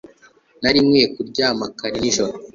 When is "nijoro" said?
2.01-2.35